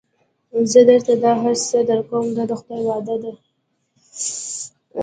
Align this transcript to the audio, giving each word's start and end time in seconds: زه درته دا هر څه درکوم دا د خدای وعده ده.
زه 0.71 0.79
درته 0.89 1.13
دا 1.23 1.31
هر 1.43 1.55
څه 1.69 1.77
درکوم 1.89 2.25
دا 2.37 2.43
د 2.49 2.51
خدای 2.59 2.81
وعده 2.87 3.15
ده. 3.23 3.31